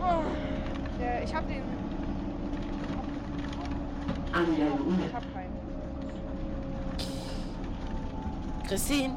[0.00, 1.62] Oh, äh, ich hab den.
[4.28, 5.58] Ich hab keinen.
[8.66, 9.14] Christine!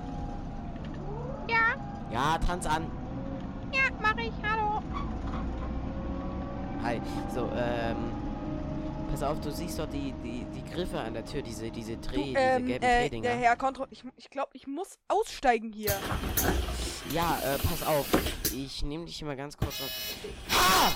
[1.47, 1.75] Ja,
[2.11, 2.85] Ja, tanz an.
[4.01, 4.31] Ja, mach ich.
[4.43, 4.81] Hallo.
[6.83, 7.01] Hi.
[7.33, 8.13] So, ähm.
[9.11, 12.15] Pass auf, du siehst doch die, die, die Griffe an der Tür, diese, diese Dreh,
[12.15, 13.23] Du, diese ähm, gelben äh, Drehdinger.
[13.23, 13.85] der Herr Kontro...
[13.89, 15.91] Ich, ich glaube, ich muss aussteigen hier.
[17.13, 18.07] Ja, äh, pass auf.
[18.55, 19.91] Ich nehme dich mal ganz kurz auf.
[20.49, 20.93] Ah!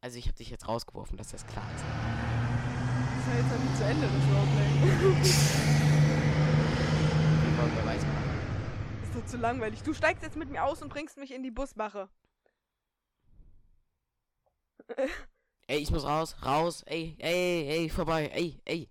[0.00, 1.84] Also ich habe dich jetzt rausgeworfen, dass das klar ist.
[1.84, 4.70] Das ist ja jetzt noch nicht zu Ende, das Roleplay.
[7.42, 8.15] Wir wollen.
[9.26, 9.82] Zu langweilig.
[9.82, 12.08] Du steigst jetzt mit mir aus und bringst mich in die Busmache.
[15.66, 18.88] Ey, ich muss raus, raus, ey, ey, ey, vorbei, ey, ey.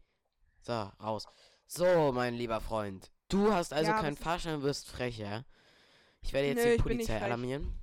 [0.62, 1.26] So, raus.
[1.68, 3.12] So, mein lieber Freund.
[3.30, 5.46] Du hast also Ja, keinen Fahrschein, wirst frech, ja?
[6.22, 7.80] Ich werde jetzt Nö, die Polizei alarmieren.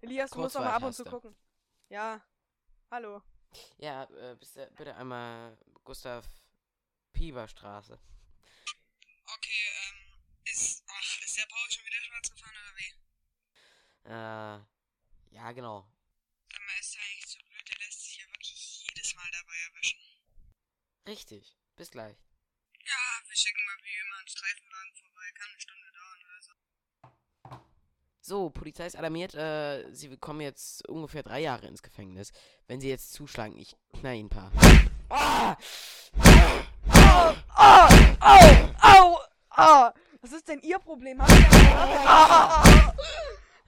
[0.00, 1.36] Elias, du musst doch mal ab und zu gucken.
[1.88, 2.22] Ja.
[2.90, 3.22] Hallo.
[3.78, 6.26] Ja, äh, bitte, bitte einmal Gustav
[7.12, 7.98] Pieberstraße.
[9.26, 9.96] Okay, ähm,
[10.44, 12.94] ist, ach, ist der Paul schon wieder schwarz gefahren oder wie?
[14.04, 14.58] Äh,
[15.30, 15.86] ja, genau.
[16.50, 19.54] Sag mal, ist der eigentlich so blöd, der lässt sich ja wirklich jedes Mal dabei
[19.68, 19.98] erwischen.
[21.06, 21.56] Richtig.
[21.76, 22.16] Bis gleich.
[22.84, 26.52] Ja, wir schicken mal wie immer einen Streifenwagen vorbei, kann eine Stunde dauern oder so.
[28.22, 29.34] So, Polizei ist alarmiert.
[29.34, 32.32] Äh, sie bekommen jetzt ungefähr drei Jahre ins Gefängnis.
[32.66, 34.52] Wenn sie jetzt zuschlagen, ich knall ihnen ein paar.
[35.08, 35.56] Ah!
[36.96, 37.88] Au, au,
[38.20, 39.18] au, au,
[39.50, 39.92] au.
[40.20, 41.20] Was ist denn Ihr Problem?
[41.20, 42.08] Habt ihr eine Waffe?
[42.08, 42.94] Ah.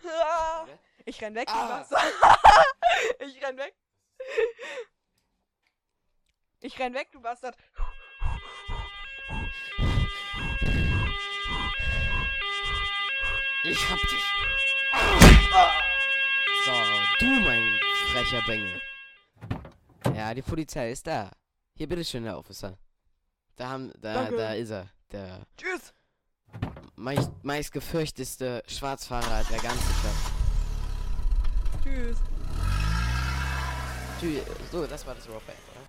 [1.04, 1.84] Ich renn weg, Ah.
[3.18, 3.74] ich renn weg.
[6.60, 7.56] Ich renn weg, du Bastard.
[13.64, 14.24] Ich hab dich.
[16.64, 16.72] So,
[17.20, 17.62] du mein
[18.12, 18.80] frecher Bengel.
[20.14, 21.30] Ja, die Polizei ist da.
[21.76, 22.76] Hier, bitteschön, Herr Officer.
[23.56, 24.36] Da haben, da, Danke.
[24.36, 24.88] da ist er.
[25.10, 25.92] Der Tschüss.
[27.02, 30.32] Meist, meist gefürchteste Schwarzfahrer der ganzen Stadt.
[31.82, 32.16] Tschüss.
[34.20, 34.42] Tschüss.
[34.70, 35.82] So, das war das Roleplay, oder?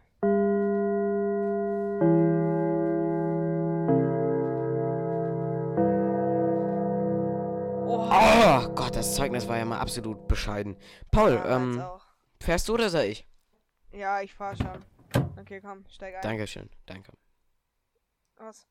[7.86, 10.76] Oh, Oh Gott, das Zeugnis war ja mal absolut bescheiden.
[11.12, 11.84] Paul, ja, ähm,
[12.42, 13.28] fährst du oder soll ich?
[13.92, 14.84] Ja, ich fahr schon.
[15.40, 16.22] Okay, komm, steig ein.
[16.22, 17.12] Dankeschön, danke.
[18.38, 18.66] Was?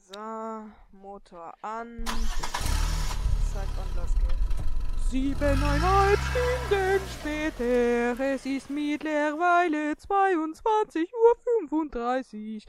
[0.00, 2.04] So, Motor an.
[2.06, 5.10] Zack, und los geht's.
[5.10, 12.62] Siebeneinhalb Stunden später, es ist mittlerweile 22.35 Uhr.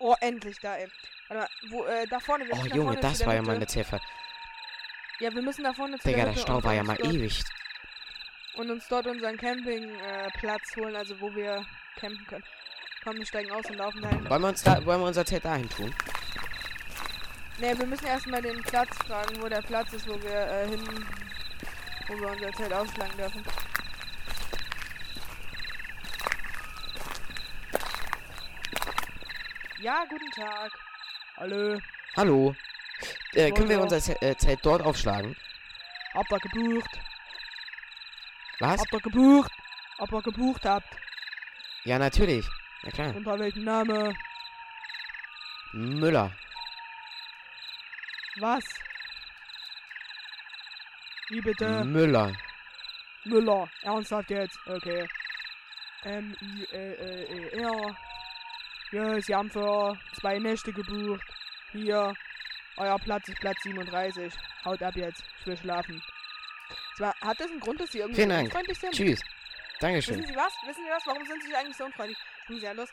[0.00, 0.88] Oh, endlich da, ey.
[1.28, 3.54] Warte mal, wo, äh, da vorne, wir Oh da Junge, vorne das war ja mal
[3.56, 4.00] eine Ziffer.
[5.20, 7.44] Ja, wir müssen da vorne zu Digga, der der Stau war ja mal ewig.
[8.56, 11.64] Und uns dort unseren Campingplatz holen, also wo wir
[11.96, 12.44] campen können.
[13.04, 14.28] Komm, wir steigen aus und laufen dahin.
[14.28, 15.94] Wollen wir uns da, wollen wir unser Zelt dahin tun?
[17.58, 20.80] Ne, wir müssen erstmal den Platz fragen, wo der Platz ist, wo wir äh, hin,
[22.06, 23.44] wo wir unser Zelt ausschlagen dürfen.
[29.80, 30.70] Ja, guten Tag.
[31.36, 31.80] Hallo.
[32.16, 32.54] Hallo.
[33.32, 35.36] Äh, können wir unser äh, Zelt dort aufschlagen?
[36.14, 36.90] Habt ihr gebucht?
[38.60, 38.80] Was?
[38.80, 39.52] Habt ihr gebucht?
[39.98, 40.88] Ob ihr gebucht habt?
[41.82, 42.46] Ja, natürlich.
[42.84, 43.16] Ja klar.
[43.16, 44.14] Unter welchem Name?
[45.72, 46.32] Müller.
[48.40, 48.64] Was?
[51.28, 51.84] Wie bitte?
[51.84, 52.32] Müller.
[53.24, 53.68] Müller.
[53.82, 54.58] Ernsthaft jetzt?
[54.66, 55.06] Okay.
[56.04, 57.96] M-I-L-L-E-R.
[58.92, 61.26] Ja, sie haben für zwei Nächte gebucht.
[61.72, 62.14] Hier.
[62.76, 64.32] Euer Platz ist Platz 37.
[64.64, 65.22] Haut ab jetzt.
[65.40, 66.00] Ich will schlafen.
[66.96, 68.46] Zwar, hat das einen Grund, dass sie irgendwie Vielen so Dank.
[68.46, 68.94] unfreundlich sind?
[68.94, 69.20] Tschüss.
[69.20, 70.26] Wissen Dankeschön.
[70.26, 70.52] Sie was?
[70.66, 71.06] Wissen Sie was?
[71.06, 72.18] Warum sind Sie eigentlich so unfreundlich?
[72.46, 72.88] Kommen Sie ja los.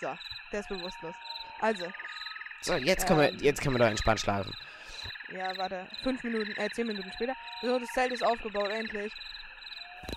[0.00, 0.18] So,
[0.52, 1.14] der ist bewusstlos.
[1.60, 1.86] Also,
[2.66, 3.38] So, jetzt können wir, Ähm.
[3.40, 4.52] jetzt können wir doch entspannt schlafen.
[5.30, 5.86] Ja, warte.
[6.02, 7.32] Fünf Minuten, äh, zehn Minuten später.
[7.62, 9.12] So, das Zelt ist aufgebaut, endlich.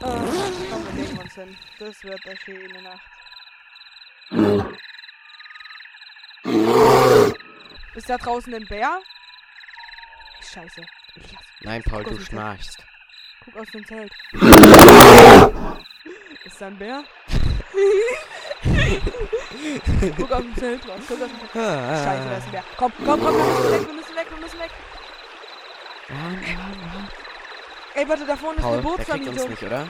[0.01, 1.55] Oh, komm, wir legen uns hin.
[1.77, 3.01] Das wird eine schöne Nacht.
[7.93, 8.99] Ist da draußen ein Bär?
[10.41, 10.81] Scheiße.
[11.15, 12.83] Elias, Nein, Paul, Guck du schnarchst.
[13.45, 14.11] guck aus dem Zelt.
[16.45, 17.03] Ist da ein Bär?
[20.17, 20.99] Guck aus dem Zelt raus.
[21.07, 21.53] Guck aus dem Zelt.
[21.53, 22.63] Scheiße, da ist ein Bär.
[22.77, 24.71] Komm, komm, komm, wir müssen weg, wir müssen weg, wir müssen weg.
[27.95, 29.49] Ey, warte, da vorne ist Paul, eine der kriegt uns Bootsvermietung.
[29.49, 29.87] nicht, oder?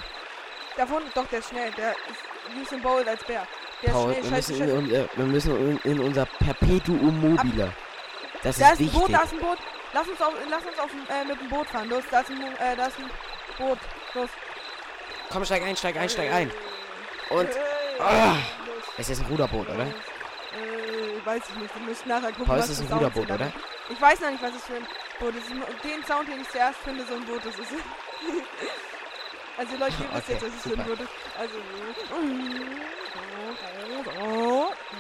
[0.78, 1.72] Da vorne, doch, der ist schnell.
[1.72, 3.46] Der ist Usain Bolt als Bär.
[3.84, 5.04] Der Paul, ist wir schnell, scheiße, müssen, in, scheiße.
[5.04, 7.72] äh, wir müssen in, in unser Perpetuum mobile.
[8.44, 9.16] Das Da ist ist ein Boot, wichtig.
[9.18, 9.58] da ist ein Boot.
[9.92, 11.90] Lass uns, auf, lass uns auf, äh, mit dem Boot fahren.
[11.90, 13.10] Los, da ist ein, äh, da ist ein
[13.58, 13.80] Boot.
[14.14, 14.30] Los.
[15.30, 16.52] Komm, steig ein, steig ein, steig ein.
[17.30, 17.50] Und,
[18.00, 18.34] ah,
[18.66, 18.84] los.
[18.98, 19.86] es ist ein Ruderboot, oder?
[19.86, 21.76] Äh, weiß ich nicht.
[21.76, 23.52] Du musst nachher gucken, Paul, was ist ein Ruderboot, oder?
[23.90, 24.88] Ich weiß noch nicht, was es für ein
[25.20, 25.50] Boot ist.
[25.50, 27.60] Den Sound, den ich zuerst finde, so ein Boot ist.
[27.60, 27.72] ist.
[29.58, 30.86] also Leute, ihr wisst Okay, jetzt, was es für ein.
[30.86, 31.10] Boot ist.
[31.38, 31.56] Also.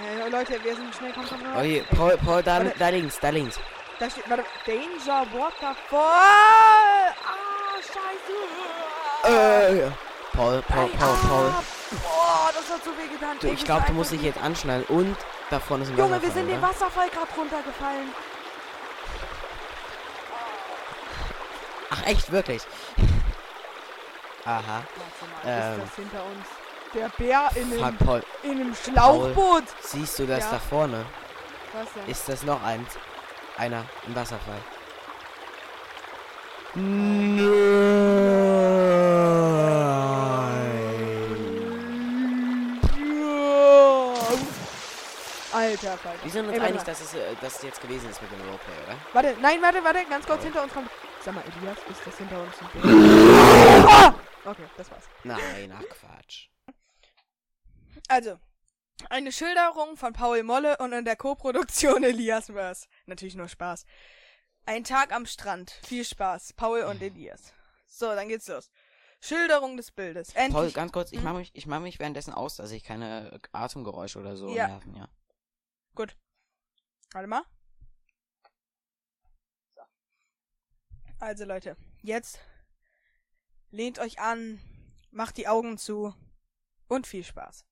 [0.01, 1.11] Hey, Leute, wir sind schnell.
[1.13, 1.57] Komm, komm, komm.
[1.57, 2.73] Oh, hier, Paul, Paul, da, Warte.
[2.77, 3.59] da links, da links.
[3.99, 5.75] Da steht, warte, Danger Waterfall.
[5.91, 7.13] Ah,
[7.81, 9.33] scheiße.
[9.33, 9.91] Äh,
[10.33, 11.53] Paul, Paul, Paul, Paul.
[12.69, 13.37] Das hat so weh getan.
[13.39, 15.15] Du, ich glaube, du musst dich jetzt anschnallen und
[15.49, 16.69] da vorne ist ein Junge, wir sind den oder?
[16.69, 18.13] Wasserfall gerade runtergefallen.
[21.91, 22.61] Ach, echt, wirklich?
[24.45, 24.83] Aha.
[25.43, 25.73] Warte Ähm.
[25.79, 26.45] ist das hinter uns?
[26.93, 28.23] Der Bär in Paul.
[28.41, 29.63] in einem Schlauchboot.
[29.81, 30.51] Siehst du das Ja.
[30.53, 31.05] da vorne?
[31.73, 32.07] Was denn?
[32.07, 32.97] Ist das noch eins?
[33.57, 34.61] Einer im Wasserfall.
[36.73, 38.18] Nein.
[45.69, 46.23] Alter Falter.
[46.23, 48.41] Wir sind uns Ey, einig, dass es, äh, dass es jetzt gewesen ist mit dem
[48.41, 48.97] Roleplay, oder?
[49.13, 50.89] Warte, nein, warte, warte, ganz kurz hinter uns kommt.
[51.23, 52.53] Sag mal, Elias, ist das hinter uns?
[53.87, 54.15] Ah!
[54.45, 55.03] Okay, das war's.
[55.23, 56.47] Nein, ach Quatsch.
[58.07, 58.39] Also,
[59.09, 62.87] eine Schilderung von Paul Molle und in der Co-Produktion Elias Mörs.
[63.05, 63.85] Natürlich nur Spaß.
[64.65, 65.71] Ein Tag am Strand.
[65.85, 66.53] Viel Spaß.
[66.53, 67.53] Paul und Elias.
[67.85, 68.71] So, dann geht's los.
[69.21, 70.29] Schilderung des Bildes.
[70.33, 70.53] Endlich.
[70.53, 71.25] Paul, ganz kurz, ich Hm?
[71.25, 74.67] mache mich, ich mach mich währenddessen aus, dass ich keine Atemgeräusche oder so Ja.
[74.67, 75.09] nerven, ja.
[75.95, 76.15] Gut.
[77.11, 77.43] Warte mal.
[79.75, 79.81] So.
[81.19, 82.39] Also Leute, jetzt
[83.71, 84.59] lehnt euch an,
[85.11, 86.13] macht die Augen zu
[86.87, 87.65] und viel Spaß.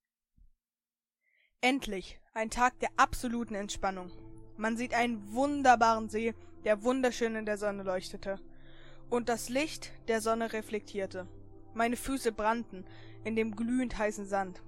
[1.61, 4.11] Endlich ein Tag der absoluten Entspannung.
[4.57, 8.39] Man sieht einen wunderbaren See, der wunderschön in der Sonne leuchtete
[9.09, 11.27] und das Licht der Sonne reflektierte.
[11.73, 12.85] Meine Füße brannten
[13.23, 14.61] in dem glühend heißen Sand.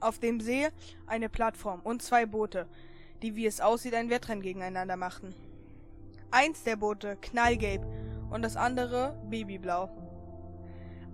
[0.00, 0.68] Auf dem See
[1.06, 2.68] eine Plattform und zwei Boote,
[3.22, 5.34] die wie es aussieht ein Wettrennen gegeneinander machten.
[6.30, 7.86] Eins der Boote knallgelb
[8.30, 9.90] und das andere babyblau.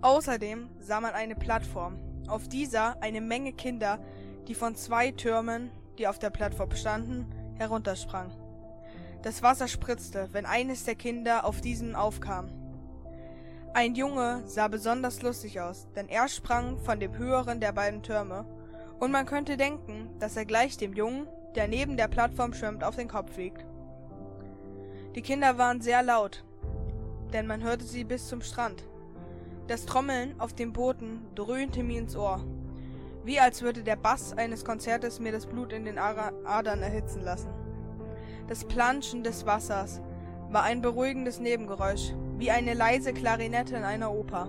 [0.01, 1.99] Außerdem sah man eine Plattform.
[2.27, 3.99] Auf dieser eine Menge Kinder,
[4.47, 7.25] die von zwei Türmen, die auf der Plattform standen,
[7.57, 8.31] heruntersprangen.
[9.21, 12.49] Das Wasser spritzte, wenn eines der Kinder auf diesen aufkam.
[13.73, 18.45] Ein Junge sah besonders lustig aus, denn er sprang von dem höheren der beiden Türme,
[18.99, 21.27] und man könnte denken, dass er gleich dem Jungen,
[21.59, 23.65] der neben der Plattform schwimmt, auf den Kopf fliegt.
[25.13, 26.45] Die Kinder waren sehr laut,
[27.33, 28.85] denn man hörte sie bis zum Strand.
[29.67, 32.45] Das Trommeln auf den Booten dröhnte mir ins Ohr,
[33.25, 37.49] wie als würde der Bass eines Konzertes mir das Blut in den Adern erhitzen lassen.
[38.47, 40.01] Das Planschen des Wassers
[40.49, 44.47] war ein beruhigendes Nebengeräusch, wie eine leise Klarinette in einer Oper.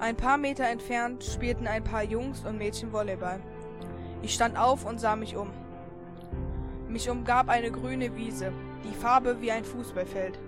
[0.00, 3.38] Ein paar Meter entfernt spielten ein paar Jungs und Mädchen Volleyball.
[4.20, 5.61] Ich stand auf und sah mich um.
[6.92, 8.52] Mich umgab eine grüne Wiese,
[8.84, 10.38] die Farbe wie ein Fußballfeld.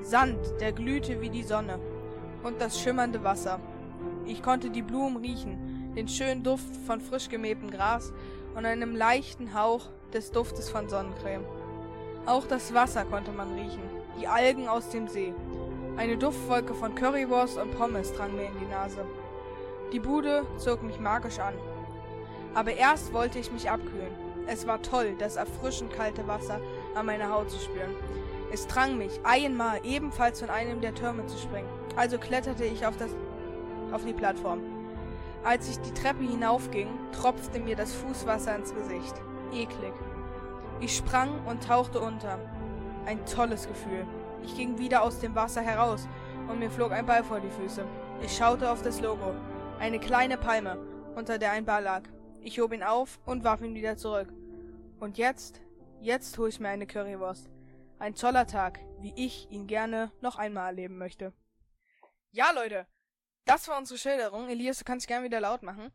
[0.00, 1.78] Sand, der glühte wie die Sonne,
[2.42, 3.60] und das schimmernde Wasser.
[4.24, 8.14] Ich konnte die Blumen riechen, den schönen Duft von frisch gemähtem Gras
[8.54, 11.44] und einem leichten Hauch des Duftes von Sonnencreme.
[12.24, 13.82] Auch das Wasser konnte man riechen,
[14.18, 15.34] die Algen aus dem See.
[15.98, 19.04] Eine Duftwolke von Currywurst und Pommes drang mir in die Nase.
[19.92, 21.54] Die Bude zog mich magisch an.
[22.54, 24.25] Aber erst wollte ich mich abkühlen.
[24.46, 26.60] Es war toll, das erfrischend kalte Wasser
[26.94, 27.94] an meiner Haut zu spüren.
[28.52, 31.68] Es drang mich, einmal ebenfalls von einem der Türme zu springen.
[31.96, 33.10] Also kletterte ich auf, das,
[33.92, 34.60] auf die Plattform.
[35.42, 39.14] Als ich die Treppe hinaufging, tropfte mir das Fußwasser ins Gesicht.
[39.52, 39.92] Eklig.
[40.80, 42.38] Ich sprang und tauchte unter.
[43.06, 44.06] Ein tolles Gefühl.
[44.42, 46.08] Ich ging wieder aus dem Wasser heraus
[46.48, 47.84] und mir flog ein Ball vor die Füße.
[48.22, 49.34] Ich schaute auf das Logo.
[49.78, 50.78] Eine kleine Palme,
[51.14, 52.02] unter der ein Ball lag.
[52.46, 54.32] Ich hob ihn auf und warf ihn wieder zurück.
[55.00, 55.60] Und jetzt,
[56.00, 57.50] jetzt hol ich mir eine Currywurst.
[57.98, 61.32] Ein toller Tag, wie ich ihn gerne noch einmal erleben möchte.
[62.30, 62.86] Ja, Leute,
[63.46, 64.48] das war unsere Schilderung.
[64.48, 65.92] Elias, du kannst gerne wieder laut machen.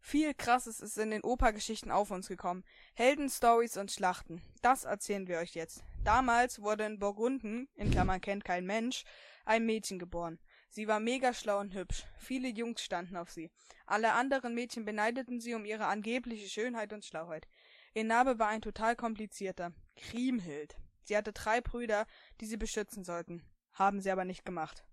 [0.00, 2.64] Viel krasses ist in den Opergeschichten auf uns gekommen.
[2.94, 4.40] Heldenstories und Schlachten.
[4.62, 5.84] Das erzählen wir euch jetzt.
[6.02, 9.04] Damals wurde in Burgunden, in Klammern kennt kein Mensch,
[9.44, 10.38] ein Mädchen geboren.
[10.74, 12.02] Sie war mega schlau und hübsch.
[12.18, 13.48] Viele Jungs standen auf sie.
[13.86, 17.46] Alle anderen Mädchen beneideten sie um ihre angebliche Schönheit und Schlauheit.
[17.94, 19.72] Ihr Name war ein total komplizierter.
[19.94, 20.76] Kriemhild.
[21.04, 22.06] Sie hatte drei Brüder,
[22.40, 23.44] die sie beschützen sollten.
[23.72, 24.84] Haben sie aber nicht gemacht.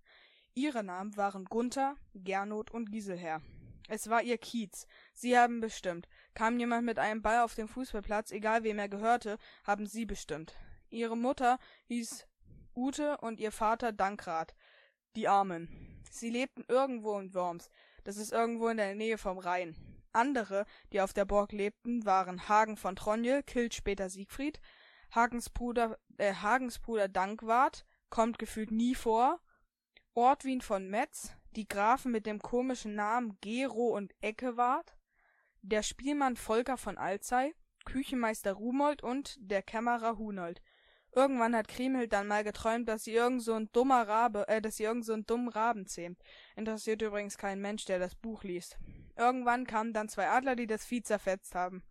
[0.54, 3.42] Ihre Namen waren Gunther, Gernot und Giselher.
[3.88, 4.86] Es war ihr Kiez.
[5.16, 6.08] Sie haben bestimmt.
[6.36, 10.54] Kam jemand mit einem Ball auf dem Fußballplatz, egal wem er gehörte, haben sie bestimmt.
[10.92, 12.28] Ihre Mutter hieß
[12.76, 14.54] Ute und ihr Vater Dankrad.
[15.16, 15.68] Die Armen.
[16.10, 17.70] Sie lebten irgendwo in Worms.
[18.04, 19.76] Das ist irgendwo in der Nähe vom Rhein.
[20.14, 24.60] Andere, die auf der Burg lebten, waren Hagen von Tronje, killt später Siegfried,
[25.12, 29.40] Hagens Bruder, äh, Hagens Bruder Dankwart, kommt gefühlt nie vor,
[30.14, 34.96] Ortwin von Metz, die Grafen mit dem komischen Namen Gero und Eckewart,
[35.62, 37.54] der Spielmann Volker von Alzey,
[37.86, 40.62] Küchenmeister Rumold und der Kämmerer Hunold.
[41.14, 44.78] Irgendwann hat Kriemhild dann mal geträumt, dass sie irgend so ein dummer Rabe, äh, dass
[44.78, 46.20] sie irgend so einen dummen Raben zähmt.
[46.56, 48.78] Interessiert übrigens keinen Mensch, der das Buch liest.
[49.18, 51.84] Irgendwann kamen dann zwei Adler, die das Vieh zerfetzt haben.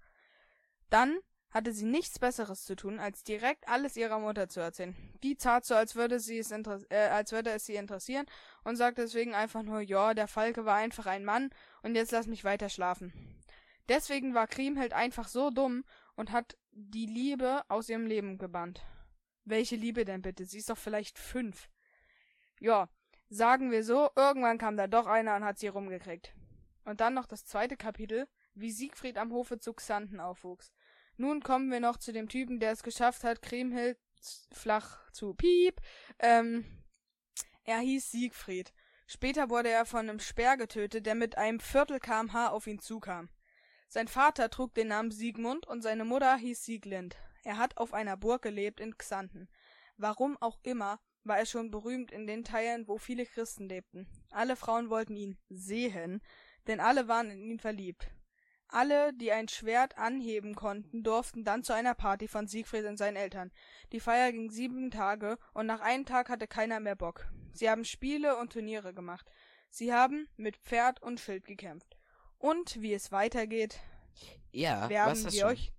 [0.88, 1.18] Dann
[1.50, 4.94] hatte sie nichts Besseres zu tun, als direkt alles ihrer Mutter zu erzählen.
[5.22, 8.26] Die tat so, als würde sie es äh, als würde es sie interessieren
[8.64, 11.50] und sagte deswegen einfach nur, ja, der Falke war einfach ein Mann
[11.82, 13.12] und jetzt lass mich weiter schlafen.
[13.88, 18.80] Deswegen war Kriemhild einfach so dumm und hat die Liebe aus ihrem Leben gebannt.
[19.44, 20.44] Welche Liebe denn bitte?
[20.44, 21.68] Sie ist doch vielleicht fünf.
[22.60, 22.88] Ja,
[23.28, 26.34] sagen wir so, irgendwann kam da doch einer und hat sie rumgekriegt.
[26.84, 30.72] Und dann noch das zweite Kapitel, wie Siegfried am Hofe zu Xanten aufwuchs.
[31.16, 33.98] Nun kommen wir noch zu dem Typen, der es geschafft hat, Kriemhild
[34.52, 35.80] flach zu piep.
[36.18, 36.64] Ähm,
[37.64, 38.72] er hieß Siegfried.
[39.06, 43.28] Später wurde er von einem Speer getötet, der mit einem Viertel kmh auf ihn zukam.
[43.88, 47.16] Sein Vater trug den Namen Siegmund und seine Mutter hieß Sieglind.
[47.44, 49.48] Er hat auf einer Burg gelebt in Xanten.
[49.96, 54.06] Warum auch immer, war er schon berühmt in den Teilen, wo viele Christen lebten.
[54.30, 56.22] Alle Frauen wollten ihn sehen,
[56.66, 58.10] denn alle waren in ihn verliebt.
[58.68, 63.16] Alle, die ein Schwert anheben konnten, durften dann zu einer Party von Siegfried und seinen
[63.16, 63.50] Eltern.
[63.92, 67.26] Die Feier ging sieben Tage, und nach einem Tag hatte keiner mehr Bock.
[67.52, 69.28] Sie haben Spiele und Turniere gemacht.
[69.70, 71.96] Sie haben mit Pferd und Schild gekämpft.
[72.38, 73.80] Und wie es weitergeht,
[74.88, 75.50] Ja, ist wir schon?
[75.50, 75.72] euch.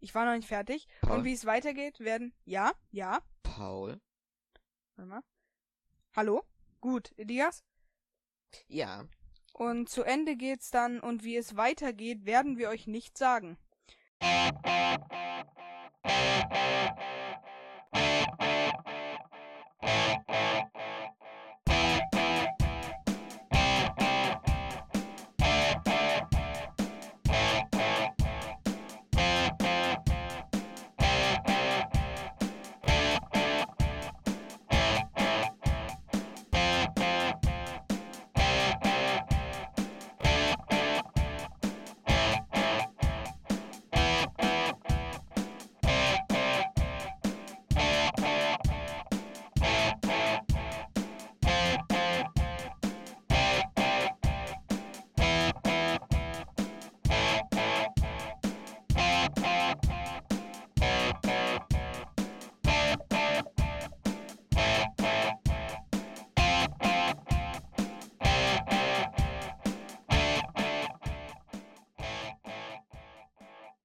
[0.00, 0.88] Ich war noch nicht fertig.
[1.02, 1.18] Paul?
[1.18, 2.32] Und wie es weitergeht, werden.
[2.44, 3.20] Ja, ja.
[3.42, 4.00] Paul?
[4.96, 5.22] Warte mal.
[6.16, 6.42] Hallo?
[6.80, 7.62] Gut, Elias?
[8.66, 9.06] Ja.
[9.52, 13.58] Und zu Ende geht's dann und wie es weitergeht, werden wir euch nicht sagen.